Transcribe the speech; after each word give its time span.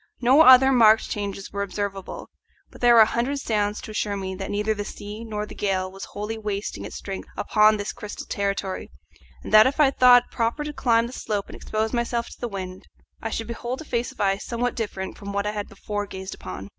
No 0.19 0.41
other 0.41 0.71
marked 0.71 1.11
changes 1.11 1.51
were 1.53 1.61
observable, 1.61 2.31
but 2.71 2.81
there 2.81 2.95
were 2.95 3.01
a 3.01 3.05
hundred 3.05 3.37
sounds 3.39 3.79
to 3.81 3.91
assure 3.91 4.17
me 4.17 4.33
that 4.33 4.49
neither 4.49 4.73
the 4.73 4.83
sea 4.83 5.23
nor 5.23 5.45
the 5.45 5.53
gale 5.53 5.91
was 5.91 6.05
wholly 6.05 6.39
wasting 6.39 6.85
its 6.85 6.95
strength 6.95 7.29
upon 7.37 7.77
this 7.77 7.93
crystal 7.93 8.25
territory, 8.25 8.89
and 9.43 9.53
that 9.53 9.67
if 9.67 9.79
I 9.79 9.91
thought 9.91 10.31
proper 10.31 10.63
to 10.63 10.73
climb 10.73 11.05
the 11.05 11.13
slope 11.13 11.49
and 11.49 11.55
expose 11.55 11.93
myself 11.93 12.29
to 12.31 12.41
the 12.41 12.47
wind, 12.47 12.87
I 13.21 13.29
should 13.29 13.45
behold 13.45 13.79
a 13.81 13.85
face 13.85 14.11
of 14.11 14.19
ice 14.19 14.43
somewhat 14.43 14.73
different 14.73 15.19
from 15.19 15.33
what 15.33 15.45
I 15.45 15.51
had 15.51 15.69
before 15.69 16.07
gazed 16.07 16.33
upon. 16.33 16.69